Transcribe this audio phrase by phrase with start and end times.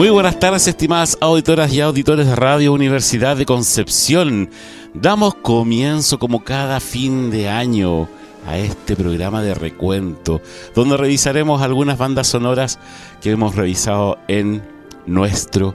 [0.00, 4.48] Muy buenas tardes, estimadas auditoras y auditores de Radio Universidad de Concepción.
[4.94, 8.08] Damos comienzo como cada fin de año
[8.46, 10.40] a este programa de recuento,
[10.74, 12.78] donde revisaremos algunas bandas sonoras
[13.20, 14.62] que hemos revisado en
[15.04, 15.74] nuestro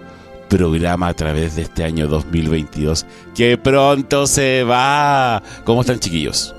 [0.50, 5.44] programa a través de este año 2022, que pronto se va.
[5.66, 6.56] ¿Cómo están chiquillos?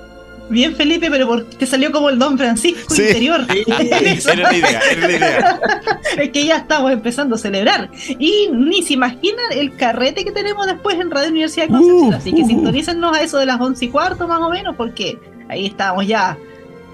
[0.48, 3.02] Bien, Felipe, pero porque salió como el Don Francisco Sí.
[3.02, 3.41] interior.
[3.48, 5.61] era la idea, era la idea.
[6.19, 7.91] es que ya estamos empezando a celebrar.
[8.19, 12.12] Y ni se imaginan el carrete que tenemos después en Radio Universidad de Concepción.
[12.12, 12.47] Uh, Así que uh.
[12.47, 16.36] sintonícennos a eso de las once y cuarto más o menos, porque ahí estamos ya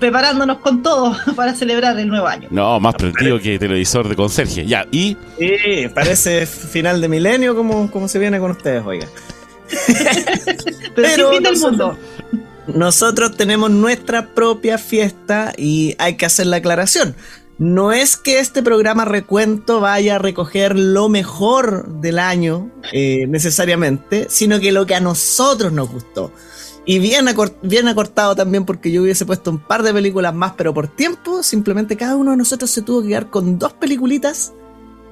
[0.00, 2.48] preparándonos con todo para celebrar el nuevo año.
[2.50, 4.64] No, más prendido que televisor de conserje.
[4.66, 9.06] Ya, y Sí, parece final de milenio como, como se viene con ustedes, oiga.
[9.68, 11.60] Pero, Pero sin fin del nosotros-
[11.96, 11.98] mundo.
[12.66, 17.16] Nosotros tenemos nuestra propia fiesta y hay que hacer la aclaración.
[17.58, 24.26] No es que este programa recuento vaya a recoger lo mejor del año eh, necesariamente,
[24.30, 26.32] sino que lo que a nosotros nos gustó.
[26.84, 30.54] Y bien, acor- bien acortado también porque yo hubiese puesto un par de películas más,
[30.56, 34.52] pero por tiempo simplemente cada uno de nosotros se tuvo que quedar con dos peliculitas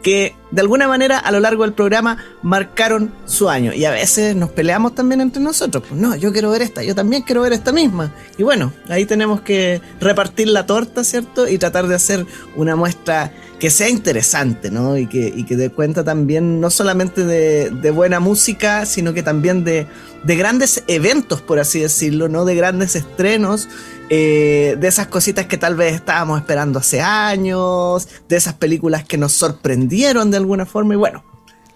[0.02, 3.72] que de alguna manera a lo largo del programa marcaron su año.
[3.72, 5.84] Y a veces nos peleamos también entre nosotros.
[5.88, 8.12] Pues no, yo quiero ver esta, yo también quiero ver esta misma.
[8.38, 11.46] Y bueno, ahí tenemos que repartir la torta, ¿cierto?
[11.48, 14.96] Y tratar de hacer una muestra que sea interesante, ¿no?
[14.96, 19.22] Y que, y que dé cuenta también no solamente de, de buena música, sino que
[19.22, 19.86] también de,
[20.24, 22.46] de grandes eventos, por así decirlo, ¿no?
[22.46, 23.68] De grandes estrenos
[24.10, 29.16] eh, de esas cositas que tal vez estábamos esperando hace años, de esas películas que
[29.16, 30.94] nos sorprendieron de alguna forma.
[30.94, 31.24] Y bueno,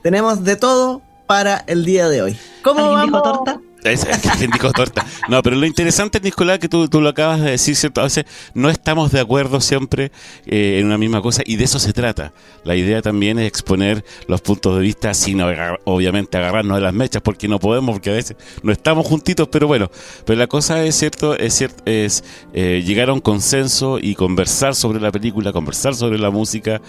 [0.03, 2.39] tenemos de todo para el día de hoy.
[2.63, 3.45] ¿Cómo ¿Alguien dijo vamos?
[3.45, 3.61] torta?
[4.75, 5.07] Torta.
[5.29, 8.01] No, pero lo interesante, Nicolás, que tú, tú lo acabas de decir, ¿cierto?
[8.01, 8.25] A veces
[8.55, 10.11] no estamos de acuerdo siempre
[10.47, 12.33] eh, en una misma cosa y de eso se trata.
[12.65, 17.21] La idea también es exponer los puntos de vista sin obviamente agarrarnos de las mechas
[17.23, 19.91] porque no podemos, porque a veces no estamos juntitos, pero bueno.
[20.25, 22.25] Pero la cosa es cierto, es cierto, es
[22.55, 26.81] eh, llegar a un consenso y conversar sobre la película, conversar sobre la música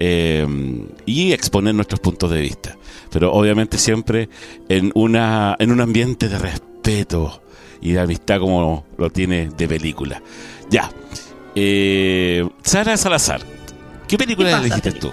[0.00, 0.46] eh,
[1.06, 2.76] y exponer nuestros puntos de vista.
[3.10, 4.28] Pero obviamente siempre
[4.68, 7.42] en una en un ambiente de respeto
[7.80, 10.20] y de amistad como lo tiene de película.
[10.70, 10.90] Ya.
[11.54, 13.42] Eh, Sara Salazar,
[14.08, 15.10] ¿qué película ¿Qué pasa, elegiste tú?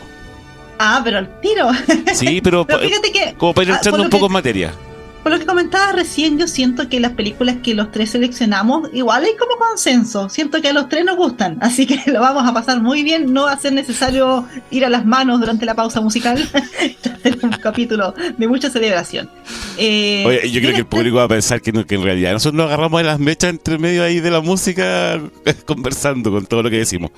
[0.80, 1.70] Ah, pero al tiro.
[2.14, 4.74] Sí, pero, Pero fíjate que como para ir ah, entrando un que- poco en materia.
[5.24, 9.26] Por lo que comentabas recién, yo siento que las películas que los tres seleccionamos, igual
[9.26, 10.30] hay como consenso.
[10.30, 13.34] Siento que a los tres nos gustan, así que lo vamos a pasar muy bien.
[13.34, 16.38] No va a ser necesario ir a las manos durante la pausa musical.
[17.24, 19.30] es un capítulo de mucha celebración.
[19.78, 22.32] Eh, Oye, yo creo que el público va a pensar que, no- que en realidad
[22.32, 25.20] nosotros nos agarramos de las mechas entre medio ahí de la música
[25.66, 27.12] conversando con todo lo que decimos.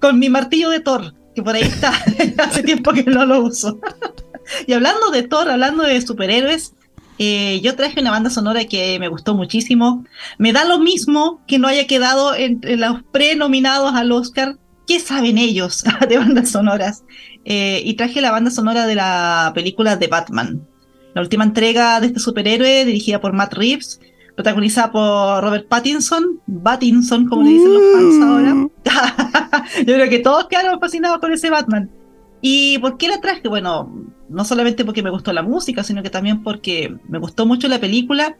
[0.00, 1.92] Con mi martillo de Thor, que por ahí está.
[2.38, 3.78] Hace tiempo que no lo uso.
[4.66, 6.72] y hablando de Thor, hablando de superhéroes,
[7.18, 10.04] eh, yo traje una banda sonora que me gustó muchísimo.
[10.38, 14.58] Me da lo mismo que no haya quedado entre los prenominados al Oscar.
[14.86, 17.04] ¿Qué saben ellos de bandas sonoras?
[17.44, 20.66] Eh, y traje la banda sonora de la película de Batman.
[21.14, 24.00] La última entrega de este superhéroe, dirigida por Matt Reeves,
[24.34, 29.66] protagonizada por Robert Pattinson, Pattinson, como le dicen los fans ahora.
[29.78, 31.90] Yo creo que todos quedaron fascinados con ese Batman.
[32.42, 33.48] ¿Y por qué la traje?
[33.48, 37.68] Bueno, no solamente porque me gustó la música, sino que también porque me gustó mucho
[37.68, 38.36] la película,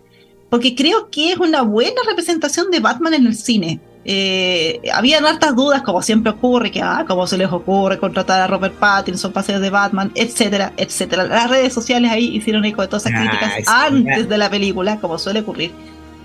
[0.51, 3.81] porque creo que es una buena representación de Batman en el cine.
[4.05, 8.49] Eh, habían hartas dudas, como siempre ocurre, que ah, cómo se les ocurre contratar a
[8.49, 11.25] Robert Pattinson para ser de Batman, etcétera, etcétera.
[11.25, 14.51] Las redes sociales ahí hicieron eco de todas esas Ay, críticas sí, antes de la
[14.51, 15.71] película, como suele ocurrir.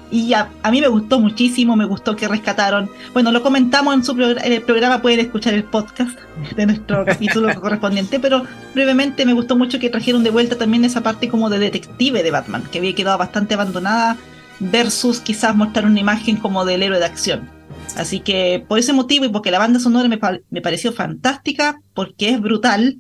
[0.10, 2.90] Y a, mí me gustó muchísimo, me gustó que rescataron.
[3.14, 6.18] Bueno, lo comentamos en, su en el programa, pueden escuchar el podcast
[6.56, 8.44] de nuestro capítulo correspondiente, pero
[8.74, 12.32] brevemente me gustó mucho que trajeron de vuelta también esa parte como de detective de
[12.32, 14.18] Batman, que había quedado bastante abandonada,
[14.60, 17.50] versus quizás mostrar una imagen como del héroe de acción.
[17.98, 20.20] Así que por ese motivo y porque la banda sonora me,
[20.50, 22.98] me pareció fantástica, porque es brutal,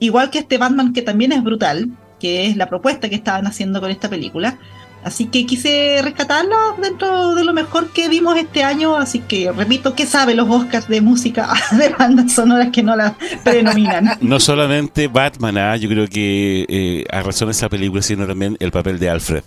[0.00, 3.80] igual que este Batman que también es brutal, que es la propuesta que estaban haciendo
[3.80, 4.58] con esta película
[5.02, 8.96] Así que quise rescatarlo dentro de lo mejor que vimos este año.
[8.96, 13.14] Así que repito, ¿qué saben los Oscars de música de bandas sonoras que no las
[13.42, 14.18] predenominan?
[14.20, 15.76] No solamente Batman, ¿ah?
[15.76, 19.42] yo creo que eh, a razón de esa película, sino también el papel de Alfred.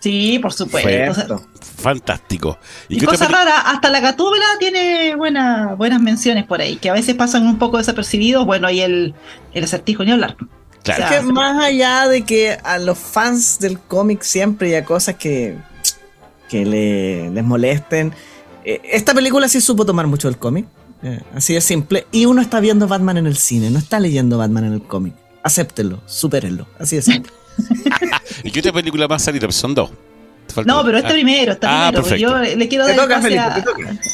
[0.00, 1.44] Sí, por supuesto.
[1.60, 2.58] fantástico.
[2.88, 7.46] Y, cosa rara, hasta la gatúbela tiene buenas menciones por ahí, que a veces pasan
[7.46, 8.46] un poco desapercibidos.
[8.46, 9.14] Bueno, y el,
[9.54, 10.36] el acertijo ni hablar.
[10.96, 15.56] Es que más allá de que a los fans del cómic siempre hay cosas que,
[16.48, 18.12] que le, les molesten,
[18.64, 20.66] eh, esta película sí supo tomar mucho del cómic.
[21.02, 22.06] Eh, así de simple.
[22.10, 25.14] Y uno está viendo Batman en el cine, no está leyendo Batman en el cómic.
[25.42, 26.66] Acéptenlo, supérenlo.
[26.78, 27.32] Así de simple.
[28.44, 29.46] ¿Y qué otra película más salida?
[29.46, 29.90] Pues son dos.
[30.64, 32.16] No, pero este primero, este ah, primero.
[32.16, 33.40] Yo le quiero dar toca, Felipe,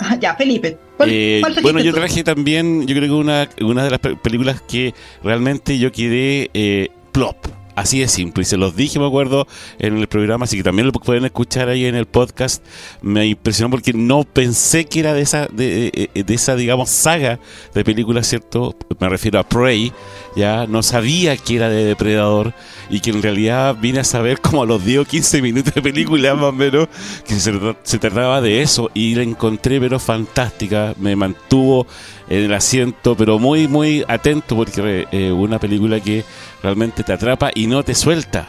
[0.01, 0.17] a...
[0.21, 0.79] Ya, Felipe.
[1.07, 5.79] Eh, bueno, yo traje también, yo creo que una, una de las películas que realmente
[5.79, 7.37] yo quedé eh, plop
[7.75, 8.43] Así de simple.
[8.43, 9.47] Y se los dije, me acuerdo,
[9.79, 12.65] en el programa, así que también lo pueden escuchar ahí en el podcast.
[13.03, 17.41] Me impresionó porque no pensé que era de esa, de, de esa digamos, saga
[17.75, 18.76] de películas, ¿cierto?
[19.00, 19.93] Me refiero a Prey.
[20.37, 22.55] Ya no sabía que era de Depredador
[22.91, 25.82] y que en realidad vine a saber como a los 10 o 15 minutos de
[25.82, 26.88] película más o menos
[27.27, 30.94] que se, trataba de eso y la encontré pero fantástica.
[30.99, 31.87] Me mantuvo
[32.29, 36.25] en el asiento, pero muy, muy atento porque eh, una película que
[36.65, 38.49] realmente te atrapa y no te suelta.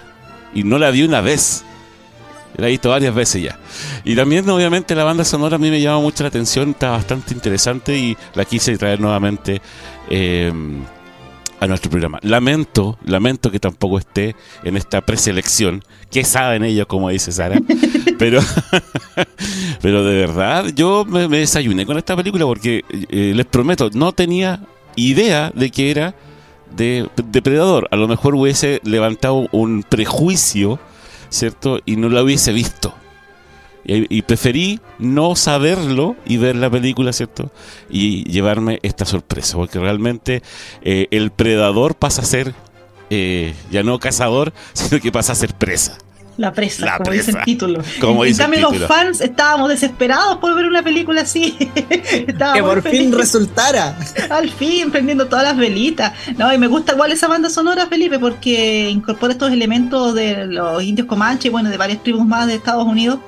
[0.54, 1.64] Y no la vi una vez.
[2.56, 3.60] La he visto varias veces ya.
[4.06, 7.34] Y también, obviamente, la banda sonora a mí me llama mucho la atención, está bastante
[7.34, 9.62] interesante y la quise traer nuevamente
[10.10, 10.54] eh,
[11.60, 12.18] a nuestro programa.
[12.22, 15.84] Lamento, lamento que tampoco esté en esta preselección.
[16.10, 17.60] Que saben ellos, como dice Sara?
[18.18, 18.40] Pero,
[19.82, 24.62] pero de verdad, yo me, desayuné con esta película porque eh, les prometo, no tenía
[24.96, 26.16] idea de que era
[26.76, 27.88] de depredador.
[27.92, 30.80] A lo mejor hubiese levantado un prejuicio,
[31.30, 31.80] ¿cierto?
[31.86, 32.94] Y no la hubiese visto.
[33.88, 37.52] Y, preferí no saberlo y ver la película, ¿cierto?
[37.88, 40.42] Y llevarme esta sorpresa, porque realmente
[40.82, 42.56] eh, el predador pasa a ser
[43.12, 46.00] eh, ya no cazador, sino que pasa a ser presa.
[46.38, 47.82] La presa, como dice el título.
[48.02, 51.56] Como en cambio, los fans estábamos desesperados por ver una película así.
[51.76, 53.98] que por fin resultara.
[54.30, 56.14] Al fin, prendiendo todas las velitas.
[56.38, 60.84] No, y me gusta igual esa banda sonora, Felipe, porque incorpora estos elementos de los
[60.84, 63.20] indios comanches y bueno, de varias tribus más de Estados Unidos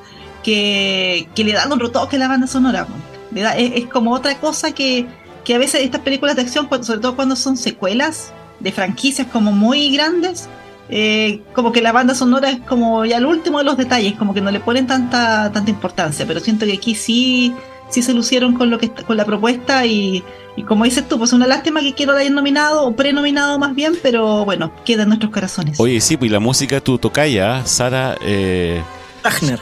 [0.44, 2.88] que, le dan un retoque a la banda sonora.
[3.34, 5.06] es, como otra cosa que,
[5.46, 9.52] que a veces estas películas de acción, sobre todo cuando son secuelas de franquicias como
[9.52, 10.50] muy grandes,
[10.90, 14.34] eh, como que la banda sonora es como ya el último de los detalles, como
[14.34, 17.54] que no le ponen tanta, tanta importancia, pero siento que aquí sí,
[17.90, 20.24] sí se lucieron con lo que con la propuesta y,
[20.66, 23.96] como dices tú, pues una lástima que quiero la hayan nominado o prenominado más bien,
[24.02, 25.80] pero bueno, queda en nuestros corazones.
[25.80, 28.82] Oye, sí, pues la música tu tocaya, Sara eh,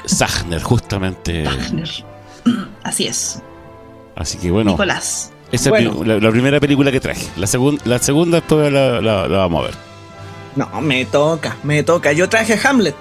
[0.06, 0.62] Sachner.
[0.62, 1.46] justamente.
[2.84, 3.42] Así es.
[4.16, 4.72] Así que bueno.
[4.72, 5.32] Nicolás.
[5.52, 7.28] Esa es la, primera película que traje.
[7.38, 7.48] La,
[7.86, 9.95] la segunda después la, vamos a ver.
[10.56, 12.12] No, me toca, me toca.
[12.14, 12.96] Yo traje Hamlet.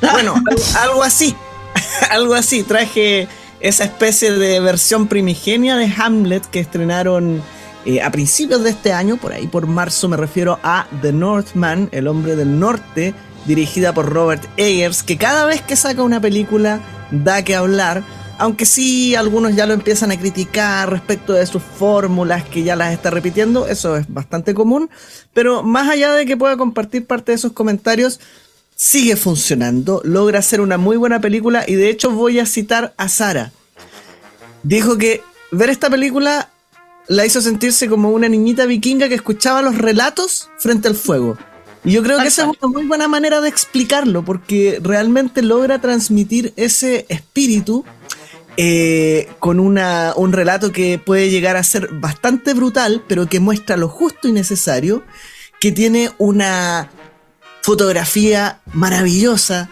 [0.00, 0.34] Bueno,
[0.80, 1.36] algo así.
[2.10, 2.62] algo así.
[2.62, 3.28] Traje
[3.60, 7.42] esa especie de versión primigenia de Hamlet que estrenaron
[7.84, 11.88] eh, a principios de este año, por ahí por marzo me refiero a The Northman,
[11.92, 13.14] el hombre del norte,
[13.46, 16.80] dirigida por Robert Eggers, que cada vez que saca una película
[17.12, 18.02] da que hablar,
[18.38, 22.92] aunque sí algunos ya lo empiezan a criticar respecto de sus fórmulas que ya las
[22.92, 24.90] está repitiendo, eso es bastante común,
[25.32, 28.20] pero más allá de que pueda compartir parte de sus comentarios,
[28.74, 33.08] sigue funcionando, logra hacer una muy buena película y de hecho voy a citar a
[33.08, 33.52] Sara.
[34.62, 36.50] Dijo que ver esta película
[37.08, 41.38] la hizo sentirse como una niñita vikinga que escuchaba los relatos frente al fuego.
[41.84, 45.80] Y yo creo que esa es una muy buena manera de explicarlo, porque realmente logra
[45.80, 47.84] transmitir ese espíritu
[48.56, 53.76] eh, con una, un relato que puede llegar a ser bastante brutal, pero que muestra
[53.76, 55.02] lo justo y necesario,
[55.60, 56.90] que tiene una
[57.62, 59.68] fotografía maravillosa,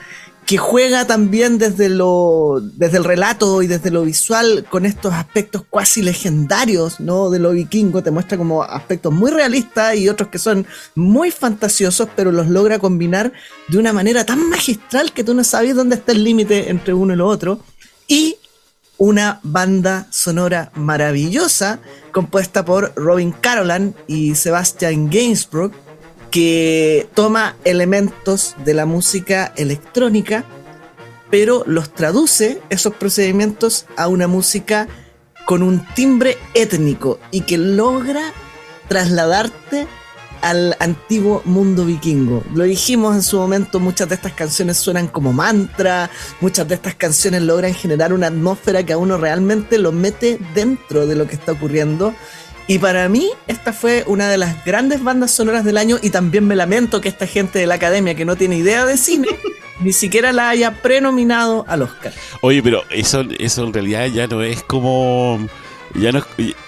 [0.47, 5.63] que juega también desde, lo, desde el relato y desde lo visual con estos aspectos
[5.71, 7.31] cuasi legendarios ¿no?
[7.31, 8.03] de lo vikingo.
[8.03, 12.79] Te muestra como aspectos muy realistas y otros que son muy fantasiosos, pero los logra
[12.79, 13.33] combinar
[13.69, 17.15] de una manera tan magistral que tú no sabes dónde está el límite entre uno
[17.15, 17.61] y lo otro.
[18.07, 18.37] Y
[18.99, 21.81] una banda sonora maravillosa
[22.13, 25.73] compuesta por Robin Carolan y Sebastian Gainsborough
[26.31, 30.45] que toma elementos de la música electrónica,
[31.31, 34.89] pero los traduce esos procedimientos a una música
[35.47, 38.33] con un timbre étnico y que logra
[38.89, 39.87] trasladarte
[40.45, 42.45] al antiguo mundo vikingo.
[42.55, 46.11] Lo dijimos en su momento, muchas de estas canciones suenan como mantra,
[46.41, 51.07] muchas de estas canciones logran generar una atmósfera que a uno realmente lo mete dentro
[51.07, 52.15] de lo que está ocurriendo
[52.67, 56.47] y para mí, esta fue una de las grandes bandas sonoras del año y también
[56.47, 59.29] me lamento que esta gente de la academia que no tiene idea de cine
[59.81, 62.15] ni siquiera la haya prenominado al Oscar.
[62.41, 65.47] Oye, pero eso, eso en realidad ya no es como...
[65.95, 66.19] Ya no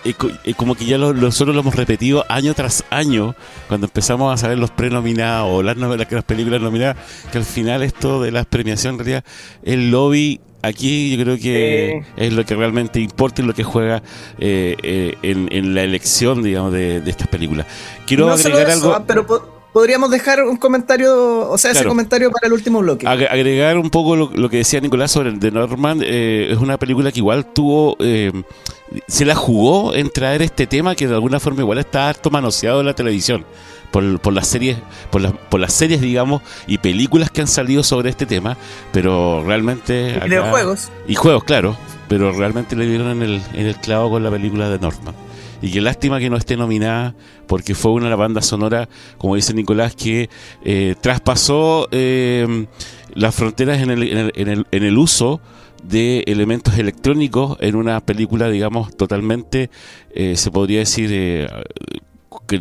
[0.05, 3.35] es, como que ya lo, nosotros lo hemos repetido año tras año
[3.67, 6.97] cuando empezamos a saber los prenominados o las, las películas nominadas,
[7.33, 9.25] que al final esto de las premiaciones en realidad
[9.63, 14.03] el lobby Aquí yo creo que es lo que realmente importa y lo que juega
[14.39, 17.67] eh, eh, en, la elección, digamos, de, estas películas.
[18.05, 18.93] Quiero agregar algo.
[18.93, 23.07] Ah, pero podríamos dejar un comentario, o sea, ese comentario para el último bloque.
[23.07, 26.01] agregar un poco lo, que decía Nicolás sobre el de Norman.
[26.03, 27.95] Eh, es una película que igual tuvo.
[27.99, 32.81] se la jugó en traer este tema que de alguna forma igual está harto manoseado
[32.81, 33.45] en la televisión
[33.91, 34.79] por, las series,
[35.11, 38.57] por las, por las series, digamos, y películas que han salido sobre este tema,
[38.93, 40.19] pero realmente...
[40.27, 40.89] Y juegos.
[41.07, 41.77] Y juegos, claro,
[42.09, 45.26] pero realmente le dieron en el, en el clavo con la película de Norman.
[45.63, 47.15] Y qué lástima que no esté nominada,
[47.47, 50.29] porque fue una la banda sonora, como dice Nicolás, que
[50.65, 52.67] eh, traspasó eh,
[53.15, 55.41] las fronteras en el, en el, en el, en el uso
[55.83, 59.71] de elementos electrónicos en una película, digamos, totalmente,
[60.15, 61.49] eh, se podría decir, eh,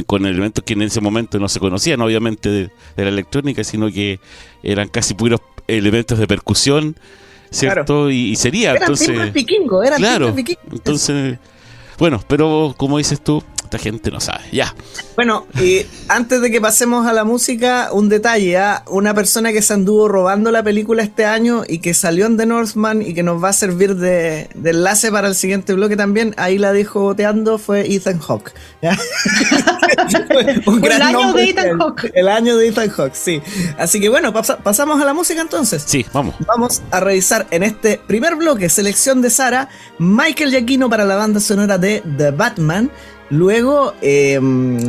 [0.05, 4.19] con elementos que en ese momento no se conocían, obviamente, de, la electrónica, sino que
[4.63, 6.95] eran casi puros elementos de percusión,
[7.49, 8.09] ¿cierto?
[8.09, 9.33] Y, sería, entonces...
[9.33, 10.33] Vikingo, era claro,
[10.71, 11.39] entonces...
[11.97, 13.43] Bueno, pero como dices tú,
[13.75, 14.43] esta gente no sabe.
[14.51, 14.73] Ya.
[15.15, 18.57] Bueno, y antes de que pasemos a la música, un detalle.
[18.57, 18.83] ¿ah?
[18.87, 22.45] Una persona que se anduvo robando la película este año y que salió en The
[22.45, 26.57] Northman y que nos va a servir de, enlace para el siguiente bloque también, ahí
[26.57, 28.53] la dijo boteando, fue Ethan Hawke.
[28.81, 28.91] el
[31.01, 32.11] año de Ethan Hawke.
[32.13, 33.41] El año de Ethan Hawke, sí.
[33.77, 35.83] Así que bueno, pasamos a la música entonces.
[35.85, 36.35] Sí, vamos.
[36.45, 41.39] Vamos a revisar en este primer bloque, selección de Sara, Michael Giacchino para la banda
[41.39, 42.91] sonora de The Batman.
[43.29, 44.39] Luego, eh,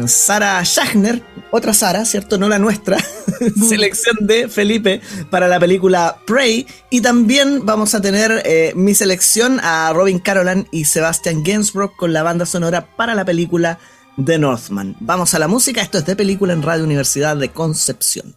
[0.06, 2.38] Sara Schachner, otra Sara, ¿cierto?
[2.38, 2.98] No la nuestra,
[3.68, 5.00] selección de Felipe
[5.30, 6.66] para la película Prey.
[6.90, 12.12] Y también vamos a tener eh, mi selección a Robin Carolan y Sebastian Gainsborough con
[12.12, 13.78] la banda sonora para la película
[14.22, 14.96] The Northman.
[15.00, 18.34] Vamos a la música, esto es de película en Radio Universidad de Concepción.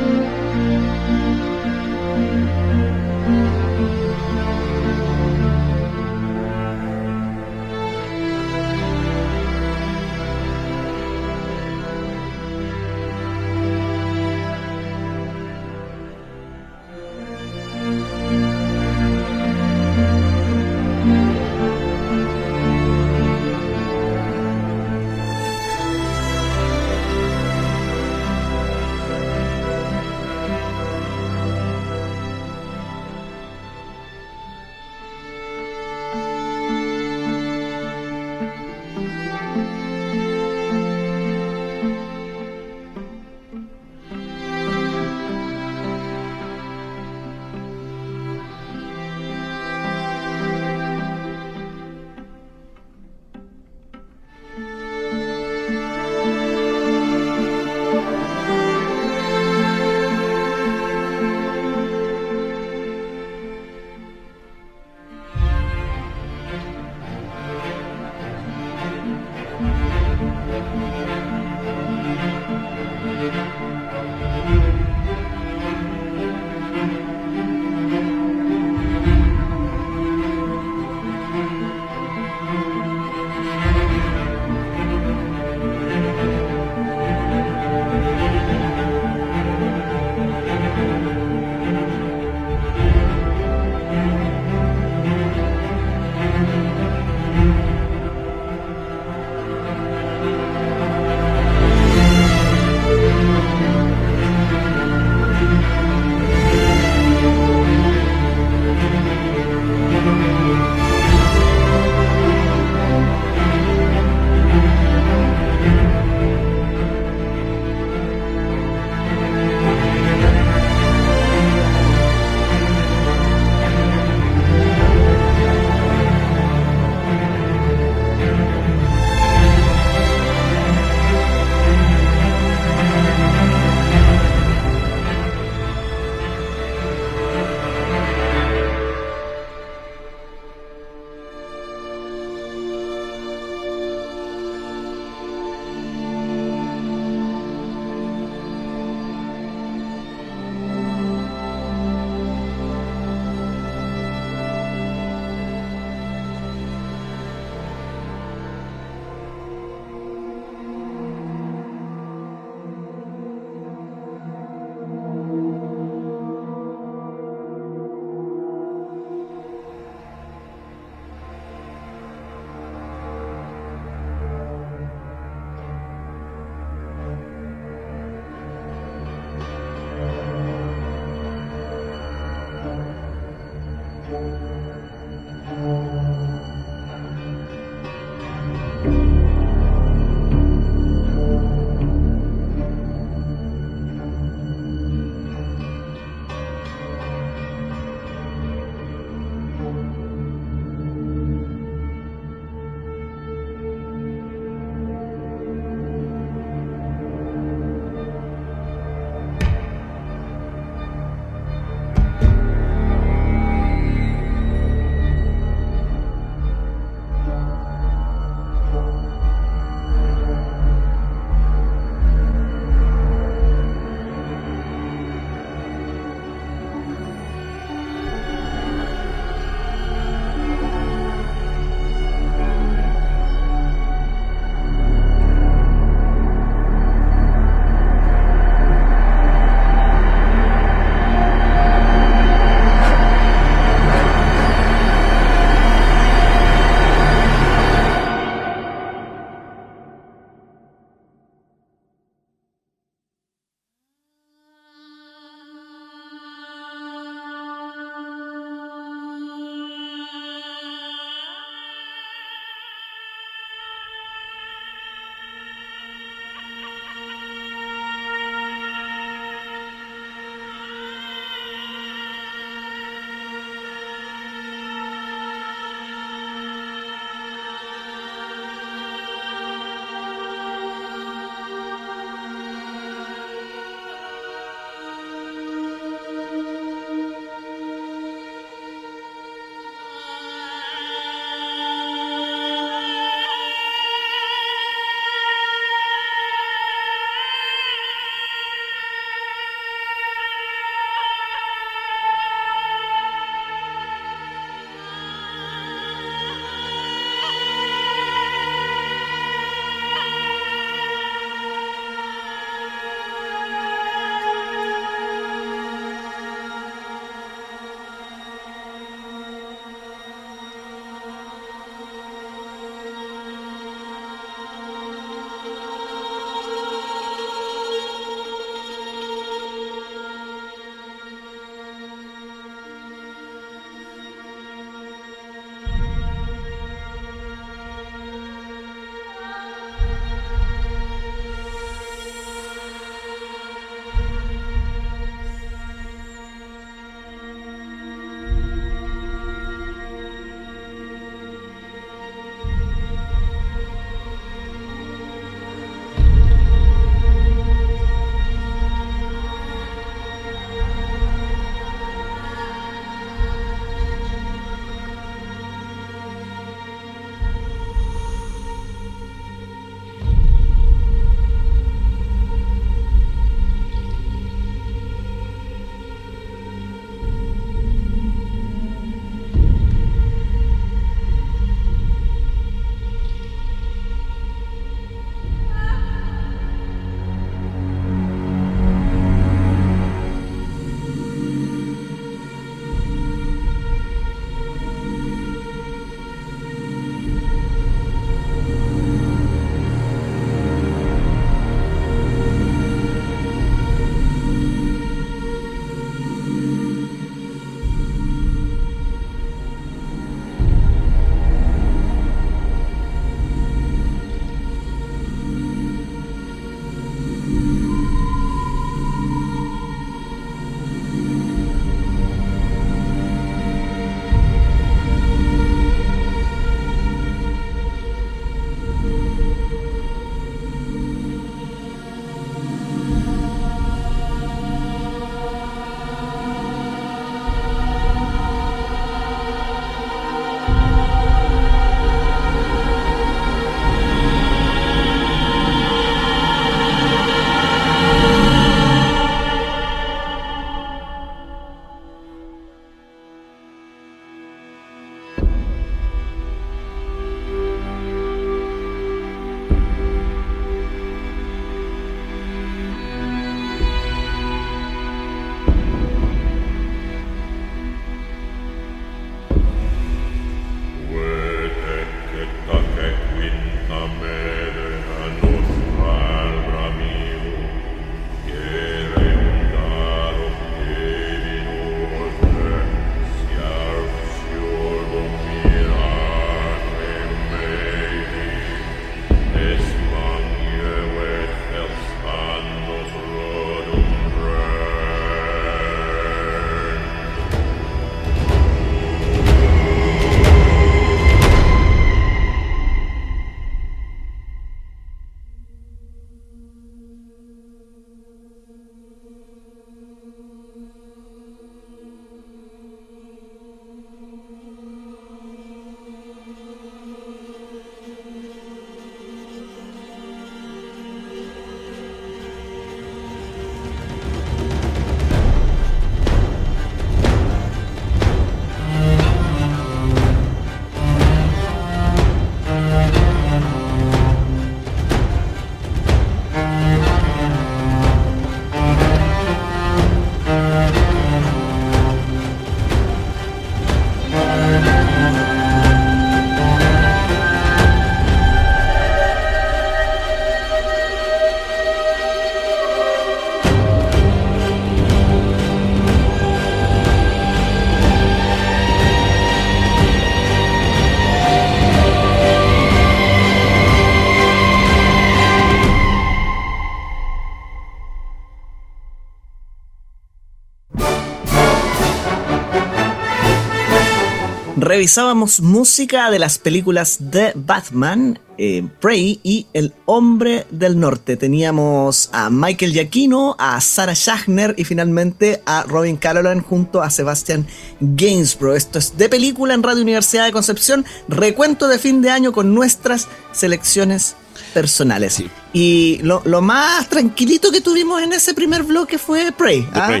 [574.70, 581.16] Revisábamos música de las películas de Batman, eh, Prey y El Hombre del Norte.
[581.16, 587.48] Teníamos a Michael Giacchino, a Sarah Schachner y finalmente a Robin Carolan junto a Sebastian
[587.80, 588.54] Gainsborough.
[588.54, 592.54] Esto es de película en Radio Universidad de Concepción, recuento de fin de año con
[592.54, 594.14] nuestras selecciones
[594.52, 595.22] personales.
[595.52, 599.66] Y lo, más tranquilito que tuvimos en ese primer bloque fue Prey.
[599.74, 600.00] ¿ah?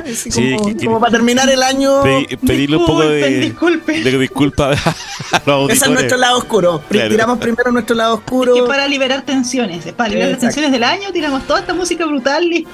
[0.84, 2.02] como, para terminar el año.
[2.46, 4.02] pedirle un poco de, disculpe.
[4.02, 4.72] de disculpa
[5.68, 6.82] Ese es nuestro lado oscuro.
[6.88, 8.56] Tiramos primero nuestro lado oscuro.
[8.56, 9.92] y para liberar tensiones.
[9.92, 12.66] Para liberar las tensiones del año, tiramos toda esta música brutal y,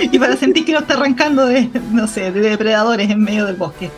[0.00, 3.56] y para sentir que no está arrancando de, no sé, de depredadores en medio del
[3.56, 3.90] bosque.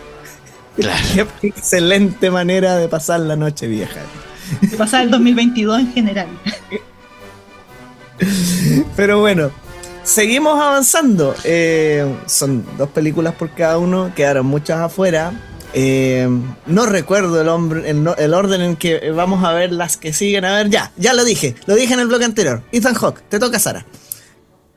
[0.77, 4.01] Qué excelente manera de pasar la noche vieja.
[4.61, 6.29] De pasar el 2022 en general.
[8.97, 9.51] Pero bueno,
[10.03, 11.35] seguimos avanzando.
[11.45, 15.33] Eh, son dos películas por cada uno, quedaron muchas afuera.
[15.75, 16.27] Eh,
[16.67, 20.45] no recuerdo el, hombre, el, orden en que vamos a ver las que siguen.
[20.45, 22.63] A ver, ya, ya lo dije, lo dije en el bloque anterior.
[22.73, 23.85] Ethan Hawke, te toca Sara.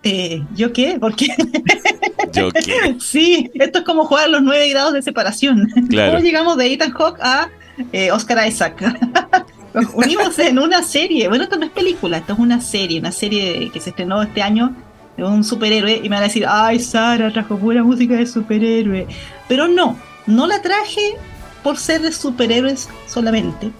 [0.03, 0.97] Eh, ¿Yo qué?
[0.99, 1.27] ¿Por qué?
[2.34, 2.97] ¿Yo qué?
[2.99, 5.69] Sí, esto es como jugar los nueve grados de separación.
[5.89, 6.13] Claro.
[6.13, 7.49] ¿Cómo llegamos de Ethan Hawke a
[8.12, 8.82] Oscar Isaac?
[9.93, 11.27] unimos en una serie.
[11.27, 14.41] Bueno, esto no es película, esto es una serie, una serie que se estrenó este
[14.41, 14.75] año
[15.17, 15.97] de un superhéroe.
[15.97, 19.08] Y me van a decir, ay, Sara trajo pura música de superhéroe.
[19.47, 21.15] Pero no, no la traje
[21.63, 23.71] por ser de superhéroes solamente,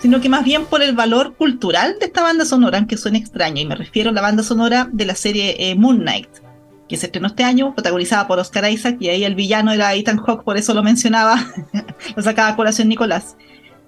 [0.00, 3.60] sino que más bien por el valor cultural de esta banda sonora, aunque suene extraño.
[3.60, 6.28] Y me refiero a la banda sonora de la serie eh, Moon Knight,
[6.88, 10.18] que se estrenó este año, protagonizada por Oscar Isaac, y ahí el villano era Ethan
[10.18, 11.44] Hawke, por eso lo mencionaba,
[12.16, 13.36] lo sacaba a colación Nicolás.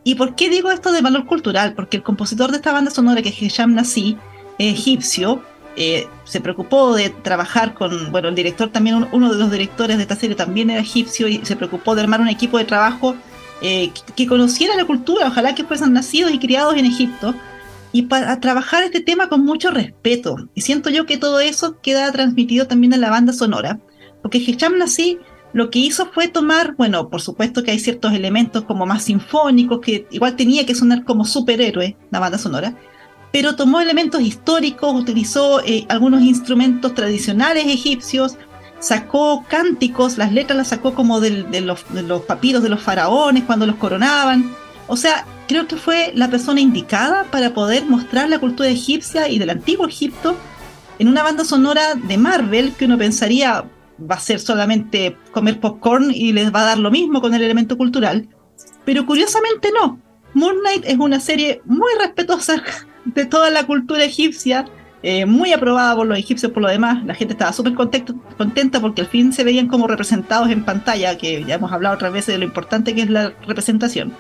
[0.09, 1.75] ¿Y por qué digo esto de valor cultural?
[1.75, 4.17] Porque el compositor de esta banda sonora, que es Hisham Nasi,
[4.59, 5.43] egipcio,
[5.77, 10.05] eh, se preocupó de trabajar con, bueno, el director también, uno de los directores de
[10.05, 13.17] esta serie también era egipcio y se preocupó de armar un equipo de trabajo
[13.61, 17.35] eh, que, conociera la cultura, ojalá que fuesen nacidos y criados en Egipto,
[17.93, 20.49] y para trabajar este tema con mucho respeto.
[20.55, 23.79] Y siento yo que todo eso queda transmitido también en la banda sonora,
[24.23, 25.19] porque Hisham Nasi
[25.53, 29.81] lo que hizo fue tomar, bueno, por supuesto que hay ciertos elementos como más sinfónicos,
[29.81, 32.75] que igual tenía que sonar como superhéroe la banda sonora,
[33.33, 38.37] pero tomó elementos históricos, utilizó eh, algunos instrumentos tradicionales egipcios,
[38.81, 43.45] sacó cánticos, las letras las sacó como de, los, de los papiros de los faraones
[43.45, 44.55] cuando los coronaban.
[44.87, 49.39] O sea, creo que fue la persona indicada para poder mostrar la cultura egipcia y
[49.39, 50.37] del antiguo Egipto
[50.99, 53.65] en una banda sonora de Marvel que uno pensaría,
[53.99, 57.43] va a ser solamente comer popcorn y les va a dar lo mismo con el
[57.43, 58.29] elemento cultural.
[58.85, 60.01] Pero curiosamente no.
[60.35, 62.63] Moon Knight es una serie muy respetuosa
[63.05, 64.67] de toda la cultura egipcia,
[65.03, 67.05] eh, muy aprobada por los egipcios por lo demás.
[67.05, 71.45] La gente estaba súper contenta porque al fin se veían como representados en pantalla, que
[71.45, 74.13] ya hemos hablado otras veces de lo importante que es la representación.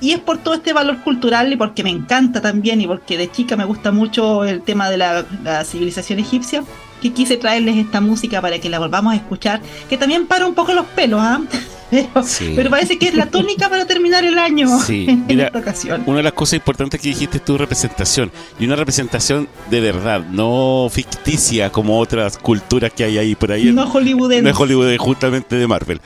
[0.00, 3.30] Y es por todo este valor cultural y porque me encanta también y porque de
[3.30, 5.24] chica me gusta mucho el tema de la
[5.64, 6.64] civilización egipcia
[7.00, 10.54] que quise traerles esta música para que la volvamos a escuchar, que también para un
[10.54, 11.40] poco los pelos, ¿ah?
[12.56, 16.02] Pero, parece que es la tónica para terminar el año en esta ocasión.
[16.06, 20.24] Una de las cosas importantes que dijiste es tu representación, y una representación de verdad,
[20.26, 23.72] no ficticia como otras culturas que hay ahí por ahí.
[23.72, 24.42] No hollywoodense.
[24.42, 26.00] No es Hollywood, justamente de Marvel.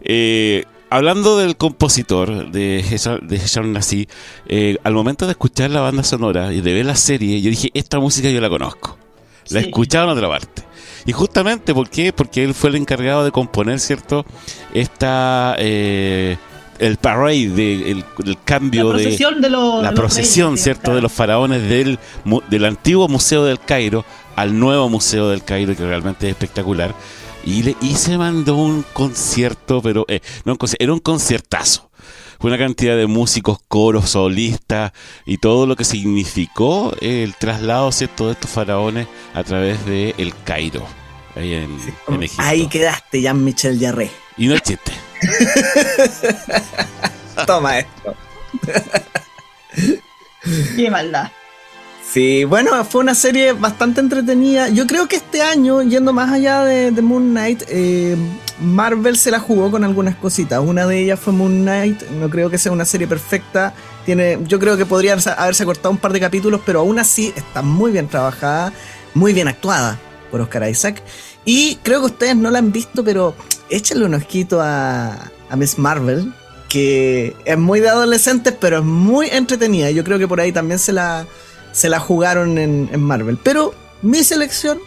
[0.00, 4.08] Eh, hablando del compositor de Hesham Nasi,
[4.46, 7.70] eh, al momento de escuchar la banda sonora y de ver la serie, yo dije,
[7.74, 8.96] esta música yo la conozco.
[9.50, 10.62] La escuchaba en otra parte.
[11.04, 12.12] Y justamente, ¿por qué?
[12.12, 14.24] Porque él fue el encargado de componer, ¿cierto?
[14.74, 15.54] Esta...
[15.58, 16.36] Eh,
[16.78, 18.04] el parade, de, el,
[18.44, 20.94] cambio la procesión de, los, la procesión, ¿cierto?
[20.94, 21.98] De los faraones del,
[22.50, 26.94] del antiguo Museo del Cairo al nuevo Museo del Cairo, que realmente es espectacular.
[27.46, 31.86] Y, le, y se mandó un concierto, pero eh, no un concierto, era un conciertazo
[32.40, 34.92] fue una cantidad de músicos, coros, solistas
[35.24, 38.26] y todo lo que significó el traslado ¿cierto?
[38.26, 40.86] de estos faraones a través de el Cairo,
[41.34, 41.76] ahí en,
[42.22, 42.42] Egipto.
[42.42, 44.10] Ahí quedaste, Jean-Michel Jarre.
[44.36, 44.92] Y no es chiste.
[47.46, 48.14] Toma esto.
[50.76, 51.30] Qué maldad.
[52.16, 54.70] Sí, bueno, fue una serie bastante entretenida.
[54.70, 58.16] Yo creo que este año, yendo más allá de, Moon Knight, eh,
[58.58, 60.60] Marvel se la jugó con algunas cositas.
[60.64, 62.08] Una de ellas fue Moon Knight.
[62.12, 63.74] No creo que sea una serie perfecta.
[64.06, 67.60] Tiene, yo creo que podría haberse cortado un par de capítulos, pero aún así está
[67.60, 68.72] muy bien trabajada,
[69.12, 69.98] muy bien actuada
[70.30, 71.02] por Oscar Isaac.
[71.44, 73.34] Y creo que ustedes no la han visto, pero
[73.68, 76.32] échenle un ojito a, a Miss Marvel,
[76.70, 79.90] que es muy de adolescentes, pero es muy entretenida.
[79.90, 81.26] Yo creo que por ahí también se la
[81.76, 83.36] se la jugaron en, Marvel.
[83.42, 84.78] Pero mi selección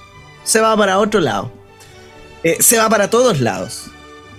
[0.44, 1.52] se va para otro lado.
[2.42, 3.92] Eh, se va para todos lados.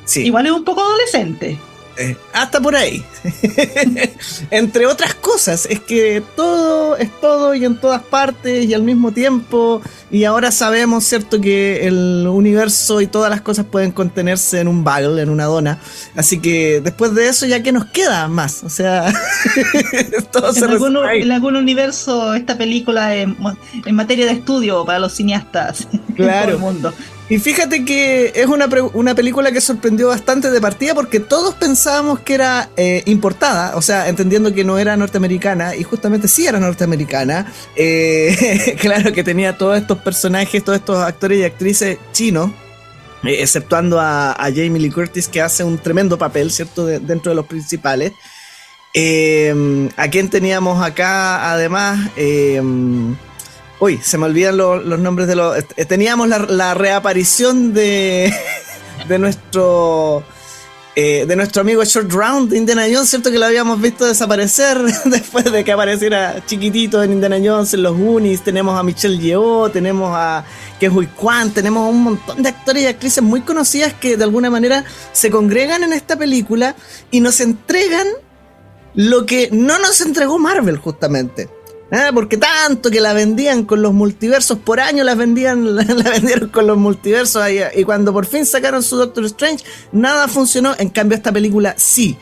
[0.04, 0.22] Sí.
[0.22, 1.60] Igual es un poco adolescente.
[2.00, 3.04] Eh, hasta por ahí.
[4.50, 9.12] Entre otras cosas, es que todo es todo y en todas partes y al mismo
[9.12, 9.82] tiempo.
[10.10, 14.82] Y ahora sabemos, ¿cierto?, que el universo y todas las cosas pueden contenerse en un
[14.82, 15.78] bagel, en una dona.
[16.16, 18.64] Así que después de eso, ¿ya que nos queda más?
[18.64, 19.12] O sea,
[20.32, 23.36] todo en, algún, en algún universo, esta película en
[23.92, 25.86] materia de estudio para los cineastas
[26.16, 26.46] claro.
[26.46, 26.94] todo el mundo.
[27.30, 32.18] Y fíjate que es una, una, película que sorprendió bastante de partida porque todos pensábamos
[32.18, 36.58] que era eh, importada, o sea, entendiendo que no era norteamericana, y justamente sí era
[36.58, 37.46] norteamericana.
[37.76, 42.50] Eh, claro que tenía todos estos personajes, todos estos actores y actrices chinos.
[43.22, 47.46] Eh, exceptuando a, Jamie Lee Curtis, que hace un tremendo papel, ¿cierto?, dentro de los
[47.46, 48.10] principales.
[49.96, 52.10] a quien teníamos acá, además,
[53.80, 55.56] Uy, se me olvidan los nombres de los.
[55.76, 58.32] Eh, teníamos la, reaparición de.
[59.08, 60.22] de nuestro.
[60.96, 63.30] Eh, de nuestro amigo Short Round de Indiana Jones, ¿cierto?
[63.30, 64.76] Que lo habíamos visto desaparecer
[65.06, 68.42] después de que apareciera chiquitito en Indiana Jones, en los Goonies.
[68.42, 70.44] Tenemos a Michelle Yeoh, tenemos a
[70.78, 74.84] Kehui Kwan, tenemos un montón de actores y actrices muy conocidas que de alguna manera
[75.12, 76.74] se congregan en esta película
[77.10, 78.06] y nos entregan
[78.94, 81.48] lo que no nos entregó Marvel, justamente.
[81.92, 86.48] Ah, porque tanto que la vendían con los multiversos, por año las vendían, la, vendieron
[86.48, 90.74] con los multiversos y cuando por fin sacaron su Doctor Strange, nada funcionó.
[90.78, 92.16] En cambio, esta película sí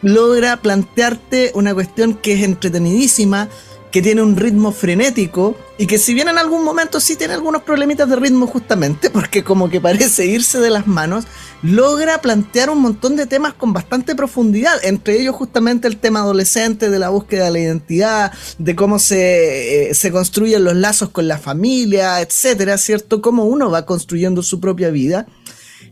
[0.00, 3.48] logra plantearte una cuestión que es entretenidísima,
[3.92, 7.62] que tiene un ritmo frenético y que si bien en algún momento sí tiene algunos
[7.62, 11.26] problemitas de ritmo justamente, porque como que parece irse de las manos,
[11.62, 16.88] logra plantear un montón de temas con bastante profundidad, entre ellos justamente el tema adolescente,
[16.88, 21.28] de la búsqueda de la identidad, de cómo se, eh, se construyen los lazos con
[21.28, 23.20] la familia, etcétera, ¿cierto?
[23.20, 25.26] Cómo uno va construyendo su propia vida.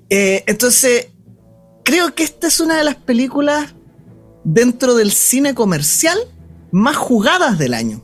[0.08, 1.08] Eh, entonces,
[1.84, 3.74] creo que esta es una de las películas
[4.42, 6.18] dentro del cine comercial
[6.72, 8.02] más jugadas del año.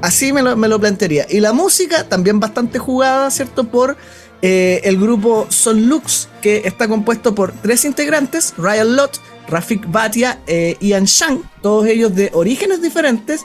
[0.00, 1.26] Así me lo, plantearía.
[1.30, 3.64] Y la música también bastante jugada, ¿cierto?
[3.64, 3.96] Por
[4.42, 10.40] eh, el grupo Son Lux, que está compuesto por tres integrantes, Ryan Lott, Rafik Bhatia
[10.46, 13.42] e Ian Shang, todos ellos de orígenes diferentes,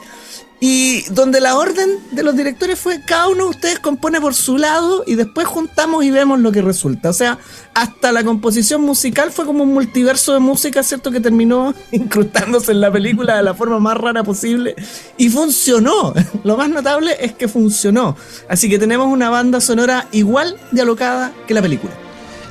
[0.60, 4.58] y donde la orden de los directores fue cada uno de ustedes compone por su
[4.58, 7.10] lado y después juntamos y vemos lo que resulta.
[7.10, 7.38] O sea,
[7.74, 11.10] hasta la composición musical fue como un multiverso de música, ¿cierto?
[11.10, 14.74] Que terminó incrustándose en la película de la forma más rara posible.
[15.16, 16.12] Y funcionó.
[16.44, 18.16] Lo más notable es que funcionó.
[18.48, 22.07] Así que tenemos una banda sonora igual de alocada que la película.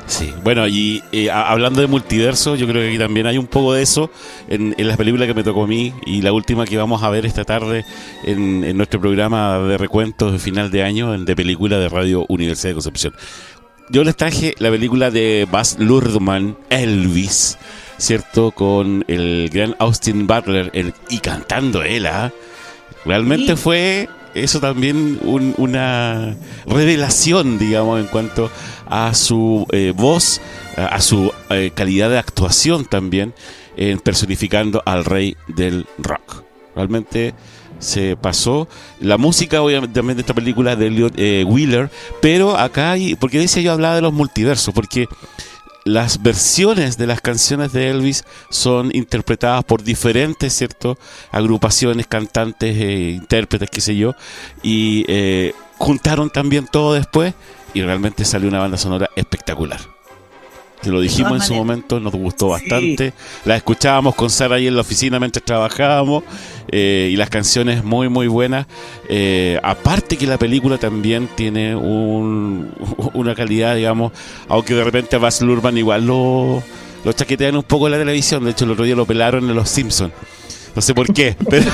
[0.07, 3.73] Sí, bueno, y eh, hablando de multiverso, yo creo que aquí también hay un poco
[3.73, 4.09] de eso
[4.47, 7.25] en, las películas que me tocó a mí y la última que vamos a ver
[7.25, 7.83] esta tarde
[8.23, 12.75] en, nuestro programa de recuentos de final de año de película de Radio Universidad de
[12.75, 13.13] Concepción.
[13.89, 17.57] Yo les traje la película de Baz Luhrmann, Elvis,
[17.97, 18.51] ¿cierto?
[18.51, 20.71] Con el gran Austin Butler
[21.09, 22.31] y cantando él, ¿ah?
[23.05, 24.07] Realmente fue
[24.43, 26.35] eso también una
[26.65, 28.49] revelación, digamos, en cuanto
[28.85, 30.41] a su eh, voz,
[30.75, 33.33] a su eh, calidad de actuación también,
[33.75, 36.43] en personificando al rey del rock.
[36.75, 37.33] Realmente
[37.79, 38.67] se pasó.
[38.99, 41.89] La música, obviamente, también de esta película de Elliot eh, Wheeler,
[42.21, 45.07] pero acá hay, porque dice yo hablaba de los multiversos, porque
[45.87, 50.97] las versiones de las canciones de Elvis son interpretadas por diferentes, ¿cierto?
[51.31, 54.13] Agrupaciones, cantantes, eh, intérpretes, qué sé yo,
[54.61, 57.33] y eh, juntaron también todo después
[57.73, 59.96] y realmente salió una banda sonora espectacular.
[60.81, 63.13] Te lo dijimos en su momento, nos gustó bastante.
[63.45, 66.23] La escuchábamos con Sara ahí en la oficina mientras trabajábamos
[66.71, 68.67] eh, y las canciones muy, muy buenas.
[69.09, 72.71] Eh, aparte que la película también tiene un,
[73.13, 74.11] una calidad, digamos,
[74.47, 76.61] aunque de repente a Baz Luhrmann igual lo,
[77.03, 78.45] lo chaquetean un poco en la televisión.
[78.45, 80.13] De hecho, el otro día lo pelaron en Los Simpsons.
[80.75, 81.65] No sé por qué, pero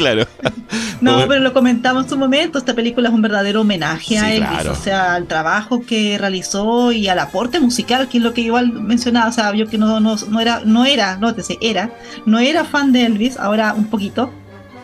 [0.00, 0.26] claro.
[1.00, 4.66] No, pero lo comentamos en su momento, esta película es un verdadero homenaje a Elvis,
[4.66, 8.72] o sea, al trabajo que realizó y al aporte musical, que es lo que igual
[8.72, 11.90] mencionaba, o sea, yo que no, no, no era, no era, nótese, era,
[12.26, 14.30] no era fan de Elvis, ahora un poquito.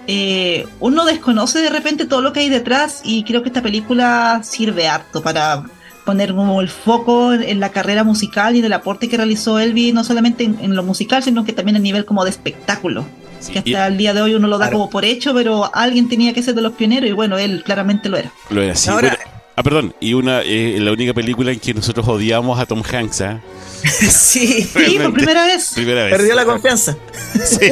[0.07, 4.41] Eh, uno desconoce de repente todo lo que hay detrás y creo que esta película
[4.43, 5.65] sirve harto para
[6.07, 10.03] poner como el foco en la carrera musical y del aporte que realizó Elvis, no
[10.03, 13.05] solamente en lo musical, sino que también a nivel como de espectáculo
[13.53, 16.33] que hasta el día de hoy uno lo da como por hecho, pero alguien tenía
[16.33, 18.33] que ser de los pioneros y bueno, él claramente lo era.
[18.51, 18.91] Lo era, sí.
[18.91, 23.21] ah, perdón, y una eh, la única película en que nosotros odiamos a Tom Hanks,
[23.21, 23.41] ¿eh?
[23.83, 25.73] sí, sí, por primera vez.
[25.75, 26.97] Perdió la confianza.
[27.45, 27.71] Sí.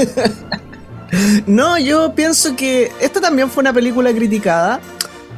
[1.47, 4.81] no, yo pienso que esta también fue una película criticada.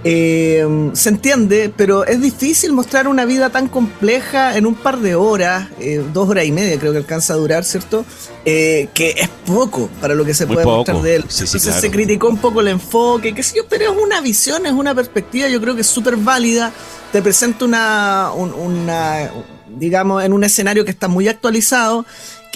[0.05, 5.15] Eh, se entiende, pero es difícil mostrar una vida tan compleja en un par de
[5.15, 8.05] horas, eh, dos horas y media creo que alcanza a durar, ¿cierto?
[8.45, 11.23] Eh, que es poco para lo que se puede mostrar de él.
[11.23, 14.73] Entonces se criticó un poco el enfoque, qué sé yo, pero es una visión, es
[14.73, 16.73] una perspectiva, yo creo que es súper válida.
[17.11, 19.31] Te presenta una, una,
[19.77, 22.05] digamos, en un escenario que está muy actualizado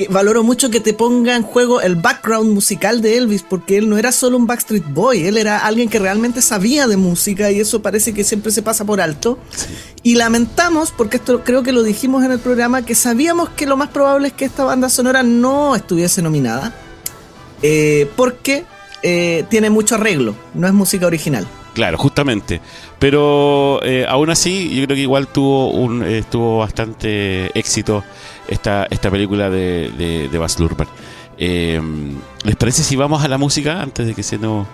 [0.08, 3.98] valoro mucho que te ponga en juego el background musical de Elvis, porque él no
[3.98, 7.82] era solo un Backstreet Boy, él era alguien que realmente sabía de música y eso
[7.82, 9.38] parece que siempre se pasa por alto.
[10.02, 13.76] Y lamentamos, porque esto creo que lo dijimos en el programa, que sabíamos que lo
[13.76, 16.74] más probable es que esta banda sonora no estuviese nominada,
[17.62, 18.64] eh, porque
[19.02, 21.46] eh, tiene mucho arreglo, no es música original.
[21.74, 22.60] Claro, justamente.
[22.98, 28.02] Pero eh, aún así, yo creo que igual tuvo un tuvo bastante éxito
[28.50, 30.88] esta, esta película de, de, de Baz Luhrmann.
[31.38, 31.80] Eh,
[32.44, 34.66] ¿Les parece si vamos a la música antes de que se nos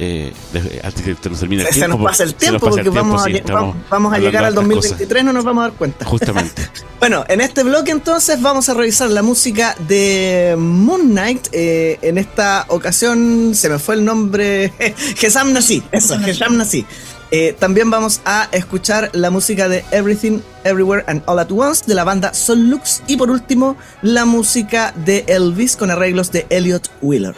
[0.00, 0.32] eh,
[0.84, 1.96] antes que se nos termine el tiempo.
[1.96, 5.44] Se nos pasa el tiempo porque vamos, a, vamos a llegar al 2023, no nos
[5.44, 6.04] vamos a dar cuenta.
[6.04, 6.70] Justamente.
[7.00, 11.48] bueno, en este bloque entonces vamos a revisar la música de Moon Knight.
[11.50, 14.72] Eh, en esta ocasión se me fue el nombre.
[15.16, 16.86] Gesam Nasi, eso, Gesam Nasi.
[17.30, 21.94] Eh, también vamos a escuchar la música de Everything, Everywhere and All at Once de
[21.94, 26.90] la banda Soul Lux y por último la música de Elvis con arreglos de Elliot
[27.02, 27.34] Wheeler.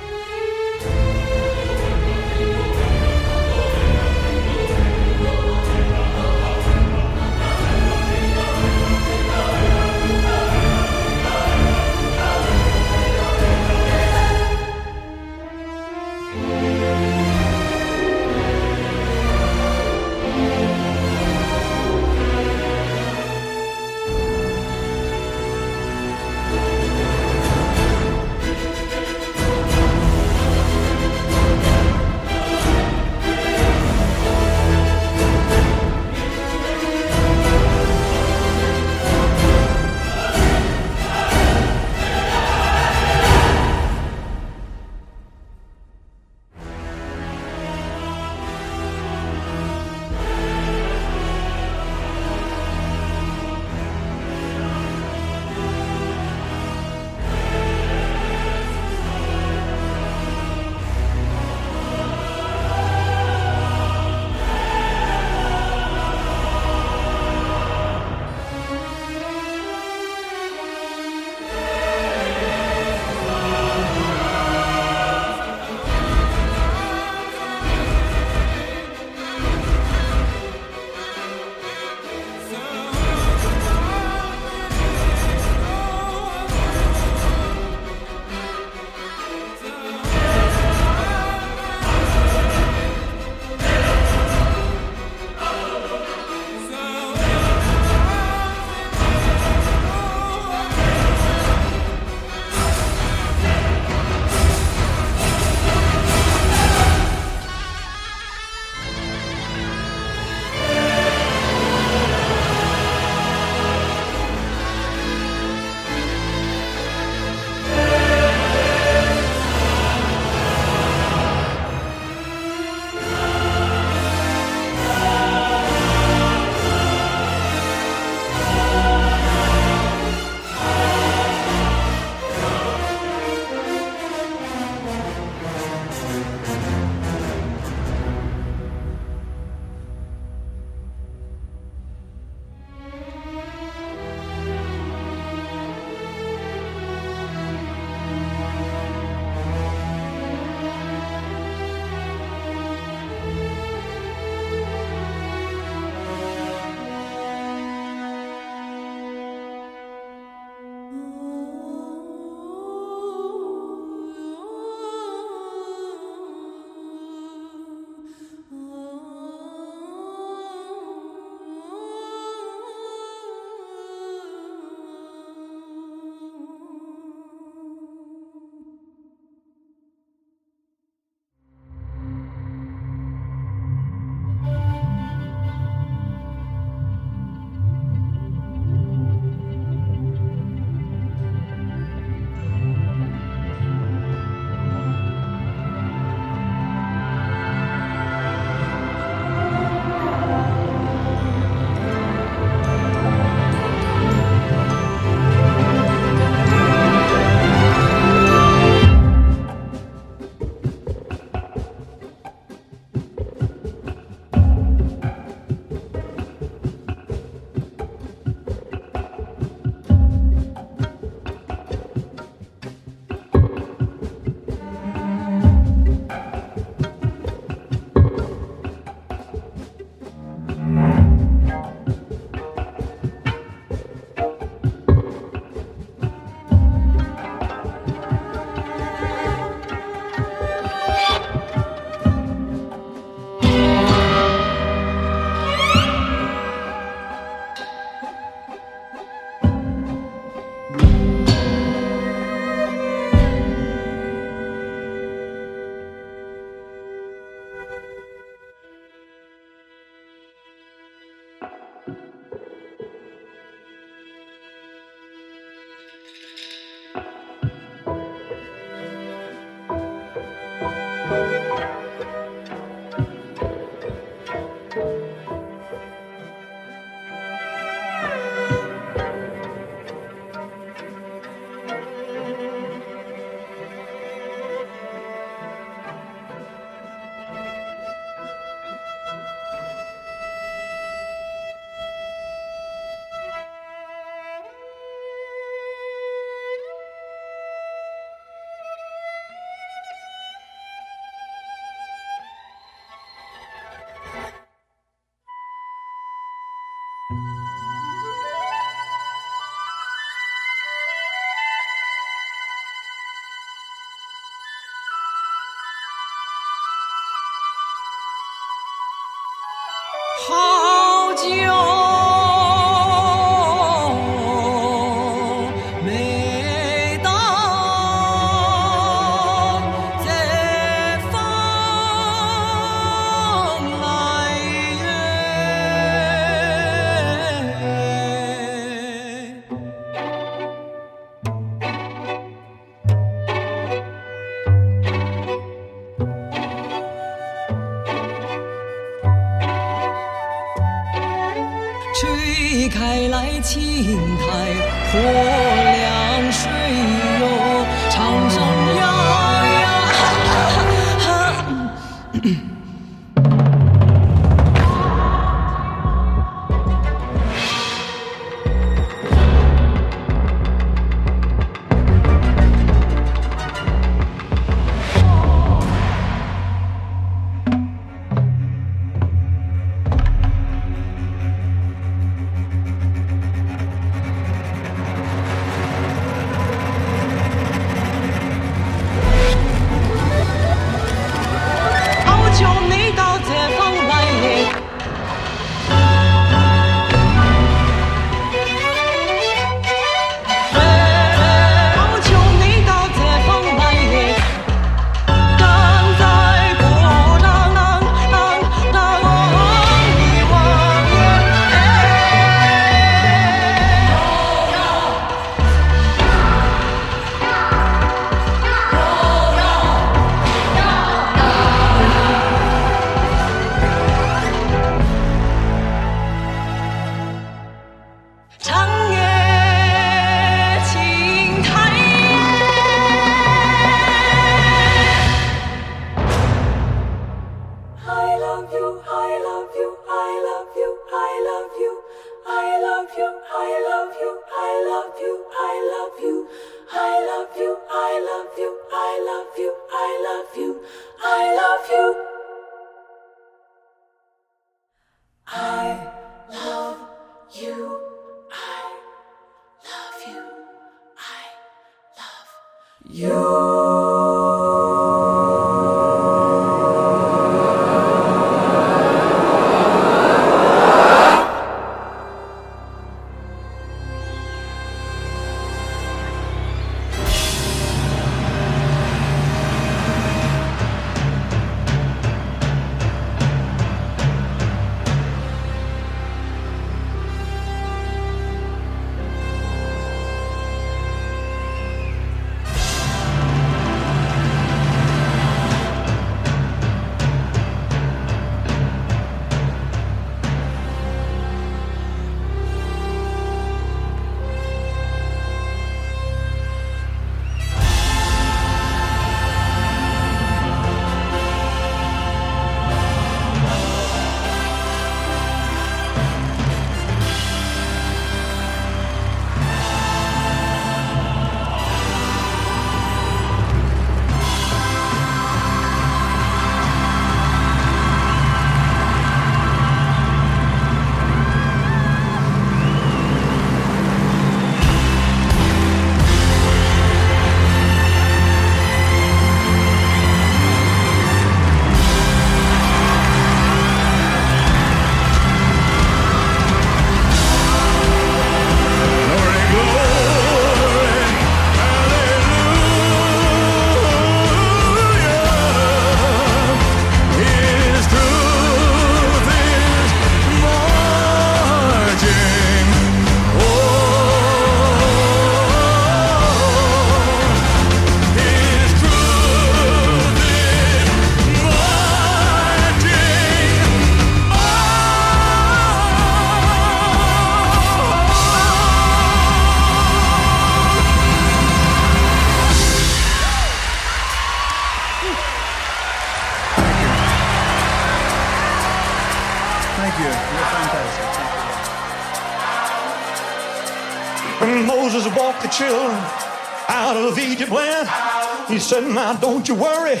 [598.64, 600.00] Said, Now don't you worry,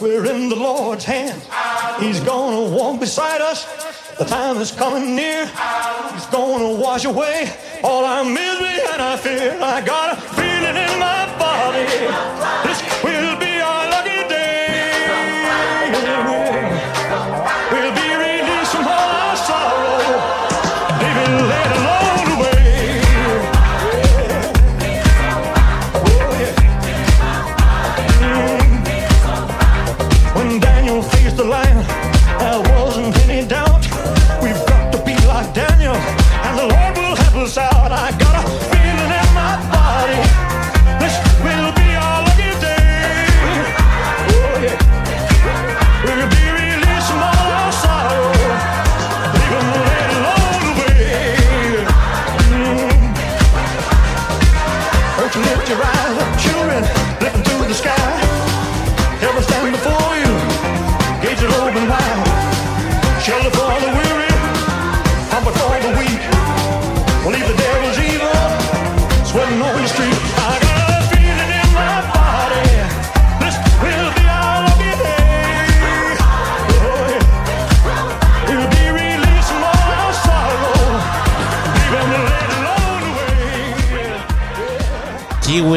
[0.00, 1.42] we're in the Lord's hand.
[2.00, 3.66] He's gonna walk beside us.
[4.18, 5.46] The time is coming near.
[6.12, 7.52] He's gonna wash away
[7.82, 9.58] all our misery and our fear.
[9.60, 10.16] I got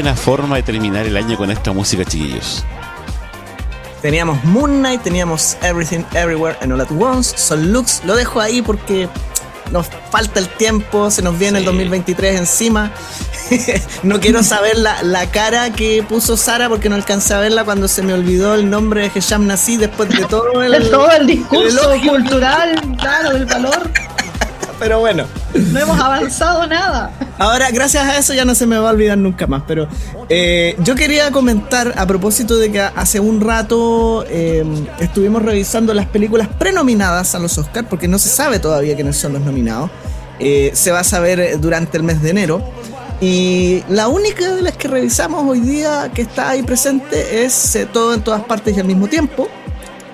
[0.08, 2.64] buena forma de terminar el año con esta música, chiquillos.
[4.01, 8.01] Teníamos Moon Knight, teníamos Everything Everywhere and All at Once, Son Lux.
[8.05, 9.10] Lo dejo ahí porque
[9.70, 11.72] nos falta el tiempo, se nos viene el Sí.
[11.72, 12.89] 2023 encima.
[14.03, 17.89] no quiero saber la, la cara que puso Sara porque no alcancé a verla cuando
[17.89, 21.28] se me olvidó el nombre de Hesham Nassi después de todo el, De todo el
[21.28, 22.14] discurso elogio.
[22.14, 23.91] cultural, claro, del valor.
[24.80, 27.12] Pero bueno, No hemos avanzado nada.
[27.38, 29.64] ahora gracias a eso ya no se me va a olvidar nunca más.
[29.68, 29.88] Pero
[30.30, 34.64] eh, yo quería comentar a propósito de que hace un rato eh,
[35.00, 39.34] estuvimos revisando las películas prenominadas a los Oscars porque no se sabe todavía quiénes son
[39.34, 39.89] los nominados.
[40.39, 42.62] Eh, se va a saber durante el mes de enero.
[43.20, 48.14] Y la única de las que revisamos hoy día que está ahí presente es Todo
[48.14, 49.50] en todas partes y al mismo tiempo.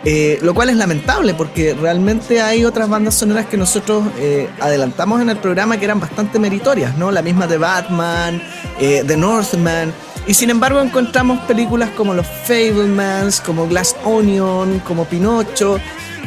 [0.05, 5.21] Eh, lo cual es lamentable porque realmente hay otras bandas sonoras que nosotros eh, adelantamos
[5.21, 7.09] en el programa que eran bastante meritorias, ¿no?
[7.09, 8.41] La misma de Batman,
[8.79, 9.93] eh, The Northman.
[10.27, 15.79] Y sin embargo encontramos películas como Los Fablemans, como Glass Onion, como Pinocho.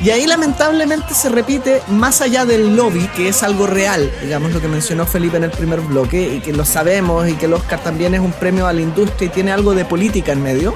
[0.02, 4.60] Y ahí lamentablemente se repite más allá del lobby, que es algo real, digamos lo
[4.60, 7.82] que mencionó Felipe en el primer bloque, y que lo sabemos, y que el Oscar
[7.82, 10.74] también es un premio a la industria y tiene algo de política en medio.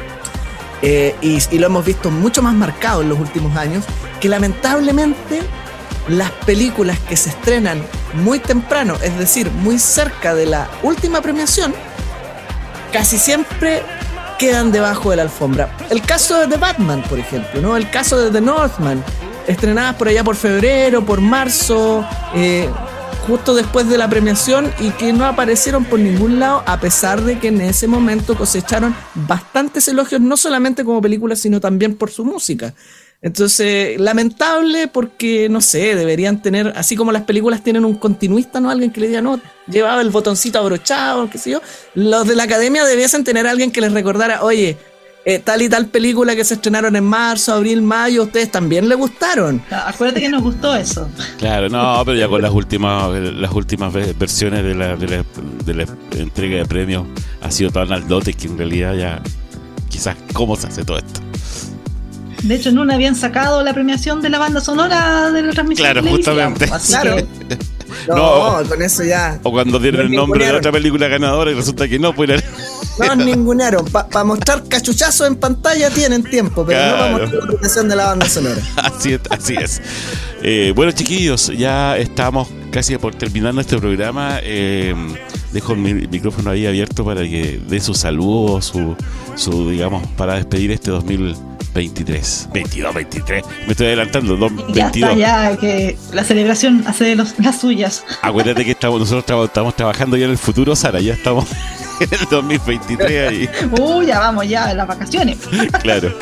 [0.82, 3.84] Eh, y, lo hemos visto mucho más marcado en los últimos años,
[4.20, 5.42] que lamentablemente
[6.08, 7.82] las películas que se estrenan
[8.14, 11.74] muy temprano, es decir, muy cerca de la última premiación,
[12.92, 13.82] casi siempre
[14.38, 15.76] quedan debajo de la alfombra.
[15.90, 17.76] El caso de The Batman, por ejemplo, ¿no?
[17.76, 19.04] El caso de The Northman,
[19.46, 22.68] estrenadas por allá por febrero, por marzo, eh,
[23.30, 27.38] justo después de la premiación y que no aparecieron por ningún lado, a pesar de
[27.38, 32.24] que en ese momento cosecharon bastantes elogios, no solamente como película, sino también por su
[32.24, 32.74] música.
[33.22, 38.68] Entonces, lamentable porque, no sé, deberían tener, así como las películas tienen un continuista, ¿no?
[38.68, 41.62] Alguien que le diga, no, llevaba el botoncito abrochado, qué sé yo.
[41.94, 44.76] Los de la academia debiesen tener a alguien que les recordara, oye,
[45.24, 48.96] eh, tal y tal película que se estrenaron en marzo, abril, mayo, ustedes también les
[48.96, 49.62] gustaron.
[49.70, 51.08] Acuérdate que nos gustó eso.
[51.38, 55.24] Claro, no, pero ya con las últimas las últimas ve- versiones de la, de la,
[55.64, 57.06] de la entrega de premios
[57.42, 59.22] ha sido tan al dote que en realidad ya
[59.88, 61.20] quizás cómo se hace todo esto.
[62.42, 65.90] De hecho, en una habían sacado la premiación de la banda sonora de la transmisión.
[65.92, 66.66] Claro, justamente.
[66.88, 67.16] Claro.
[67.16, 67.26] que-
[68.08, 68.68] No, No.
[68.68, 69.38] con eso ya.
[69.42, 72.42] O cuando dieron el nombre de otra película ganadora y resulta que no, pues era-
[73.08, 73.84] Nos ningunearon.
[73.86, 77.18] Para mostrar cachuchazos en pantalla tienen tiempo, pero no para Claro.
[77.18, 78.60] mostrar la presentación de la banda sonora.
[78.76, 79.20] así es.
[79.30, 79.82] Así es.
[80.42, 84.38] Eh, bueno, chiquillos, ya estamos casi por terminar nuestro programa.
[84.42, 84.94] Eh,
[85.52, 88.96] dejo el mi- micrófono ahí abierto para que dé su saludo, su,
[89.34, 90.90] su digamos, para despedir este
[91.74, 92.48] 2023.
[92.52, 93.44] 22, 23.
[93.66, 95.10] Me estoy adelantando, dos- Ya 22.
[95.10, 98.04] está, ya que la celebración hace de los- las suyas.
[98.22, 101.00] Acuérdate que estamos, nosotros estamos trabajando ya en el futuro, Sara.
[101.00, 101.46] Ya estamos
[102.00, 103.48] en el 2023 ahí.
[103.78, 105.38] Uh, ya vamos, ya, en las vacaciones.
[105.82, 106.12] Claro.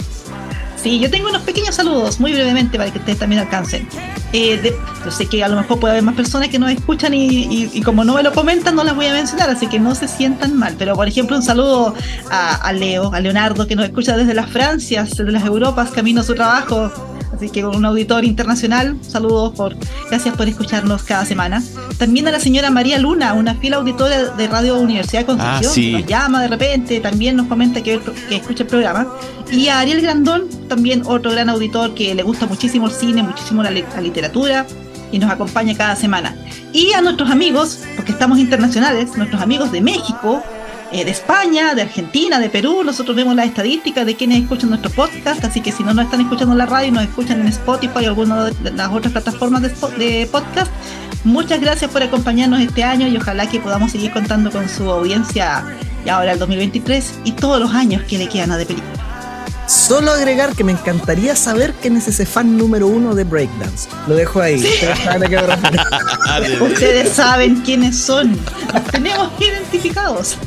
[0.82, 3.88] Sí, yo tengo unos pequeños saludos, muy brevemente, para que ustedes también alcancen.
[4.32, 7.12] Eh, de- yo sé que a lo mejor puede haber más personas que nos escuchan
[7.14, 10.06] y, como no me lo comentan, no las voy a mencionar, así que no se
[10.06, 10.76] sientan mal.
[10.78, 11.94] Pero, por ejemplo, un saludo
[12.30, 16.20] a, a Leo, a Leonardo, que nos escucha desde las Francias, desde las Europas, camino
[16.20, 16.92] a su trabajo.
[17.34, 19.76] Así que un auditor internacional, saludos por,
[20.08, 21.62] gracias por escucharnos cada semana.
[21.98, 25.74] También a la señora María Luna, una fiel auditora de Radio Universidad de Concepción, Ah,
[25.74, 25.92] sí.
[25.92, 29.06] que nos llama de repente, también nos comenta que, que escucha el programa.
[29.52, 33.62] Y a Ariel Grandón, también otro gran auditor que le gusta muchísimo el cine, muchísimo
[33.62, 34.66] la, la literatura
[35.12, 36.34] y nos acompaña cada semana.
[36.72, 40.42] Y a nuestros amigos, porque estamos internacionales, nuestros amigos de México,
[40.92, 44.90] eh, de España, de Argentina, de Perú, nosotros vemos las estadísticas de quienes escuchan nuestro
[44.90, 48.06] podcast, así que si no nos están escuchando en la radio, nos escuchan en Spotify
[48.06, 49.68] o alguna de las otras plataformas de,
[49.98, 50.70] de podcast.
[51.24, 55.64] Muchas gracias por acompañarnos este año y ojalá que podamos seguir contando con su audiencia
[56.06, 59.08] y ahora el 2023 y todos los años que le quedan a de película.
[59.66, 63.90] Solo agregar que me encantaría saber quién es ese fan número uno de Breakdance.
[64.06, 64.54] Lo dejo ahí.
[64.54, 66.64] Ustedes saben a qué me refiero.
[66.64, 68.38] Ustedes saben quiénes son.
[68.72, 70.38] Los tenemos identificados.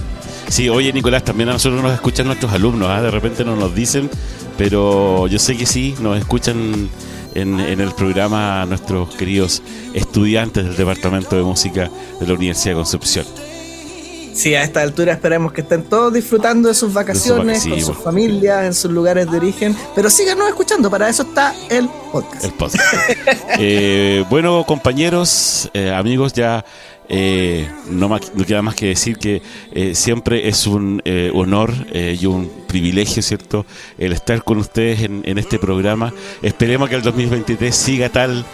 [0.51, 3.01] Sí, oye Nicolás, también a nosotros nos escuchan nuestros alumnos, ¿ah?
[3.01, 4.09] de repente no nos dicen,
[4.57, 6.89] pero yo sé que sí, nos escuchan
[7.35, 11.89] en, en el programa nuestros queridos estudiantes del Departamento de Música
[12.19, 13.25] de la Universidad de Concepción.
[14.33, 17.97] Sí, a esta altura esperemos que estén todos disfrutando de sus vacaciones, sí, con sus
[17.97, 19.75] familias, en sus lugares de origen.
[19.93, 22.43] Pero síganos escuchando, para eso está el podcast.
[22.43, 22.85] El podcast.
[23.63, 26.65] Eh, bueno, compañeros, eh, amigos, ya
[27.13, 29.41] eh, no, no queda más que decir que
[29.73, 33.65] eh, siempre es un eh, honor eh, y un privilegio, ¿cierto?,
[33.97, 36.13] el estar con ustedes en, en este programa.
[36.41, 38.45] Esperemos que el 2023 siga tal.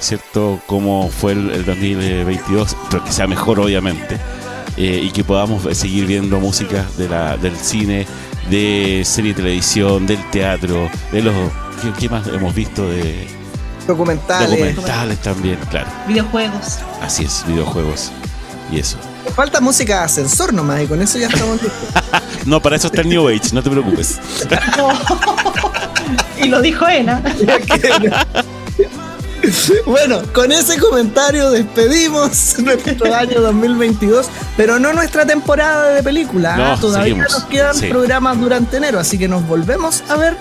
[0.00, 0.60] ¿Cierto?
[0.66, 4.18] Como fue el, el 2022, pero que sea mejor, obviamente.
[4.76, 8.04] y que podamos seguir viendo música de la, del cine,
[8.50, 11.34] de serie de televisión, del teatro, de los...
[11.80, 13.37] ¿Qué, qué más hemos visto de
[13.88, 14.50] Documentales.
[14.50, 15.58] documentales también?
[15.70, 16.78] Claro, Videojuegos.
[17.02, 18.12] así es, videojuegos
[18.70, 18.98] y eso.
[19.34, 21.80] Falta música ascensor nomás y con eso ya estamos listos.
[22.46, 24.18] No, para eso está el New Age, no te preocupes.
[26.40, 27.20] y lo dijo Ena.
[29.86, 34.26] Bueno, con ese comentario despedimos nuestro año 2022,
[34.56, 36.56] pero no nuestra temporada de película.
[36.56, 36.76] No, ¿ah?
[36.80, 37.32] Todavía seguimos.
[37.32, 37.86] nos quedan Sí.
[37.86, 40.36] programas durante enero, así que nos volvemos a ver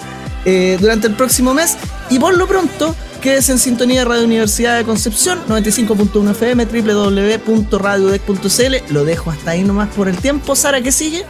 [0.46, 1.78] eh, durante el próximo mes.
[2.10, 8.94] Y por lo pronto, quédese en sintonía de Radio Universidad de Concepción, 95.1 FM, www.radiodec.cl.
[8.94, 10.56] Lo dejo hasta ahí nomás por el tiempo.
[10.56, 11.26] Sara, ¿qué sigue?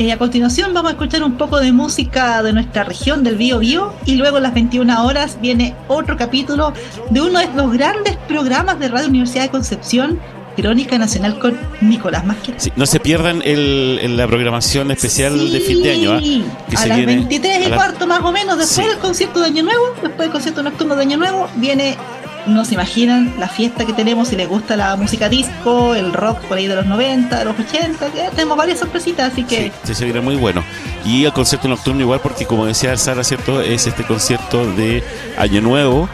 [0.00, 3.58] Eh, a continuación vamos a escuchar un poco de música de nuestra región del Bío
[3.58, 6.72] Bío y luego a las 21 horas viene otro capítulo
[7.10, 10.18] de uno de los grandes programas de Radio Universidad de Concepción,
[10.60, 12.54] Crónica Nacional con Nicolás Másquez.
[12.58, 16.12] Sí, no se pierdan el, el- la programación especial de fin de año.
[16.12, 16.20] ¿ah?
[16.68, 18.90] Que a se las viene 23 y la- cuarto más o menos, después Sí.
[18.90, 21.96] del concierto de Año Nuevo, después del concierto nocturno de Año Nuevo, viene,
[22.46, 26.38] no se imaginan, la fiesta que tenemos, si les gusta la música disco, el rock
[26.42, 29.94] por ahí de los 90, de los 80, que tenemos varias sorpresitas, así que sí,
[29.94, 30.64] se viene muy bueno.
[31.04, 33.60] Y el concierto nocturno igual porque como decía Sara, ¿cierto?
[33.60, 35.02] Es este concierto de
[35.38, 36.08] Año Nuevo.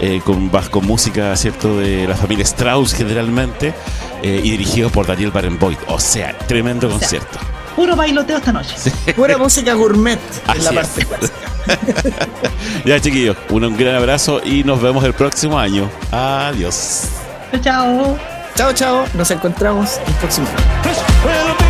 [0.00, 1.78] Eh, con, vas con música, ¿cierto?
[1.78, 3.74] De la familia Strauss generalmente
[4.22, 5.76] eh, y dirigido por Daniel Barenboim.
[5.88, 7.38] O sea, tremendo sea, concierto.
[7.76, 8.76] puro bailoteo esta noche.
[9.16, 10.18] Pura música gourmet
[10.54, 11.36] en la parte clásica.
[12.84, 15.90] Ya chiquillos, un gran abrazo y nos vemos el próximo año.
[16.10, 17.04] Adiós.
[17.52, 18.18] Chao, chao.
[18.54, 19.04] Chao, chao.
[19.14, 21.69] Nos encontramos el próximo año.